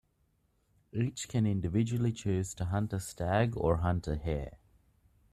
Each 0.91 1.29
can 1.29 1.45
individually 1.45 2.11
choose 2.11 2.55
to 2.55 2.65
hunt 2.65 2.91
a 2.91 2.99
stag 2.99 3.53
or 3.55 3.77
hunt 3.77 4.07
a 4.07 4.15
hare. 4.15 4.57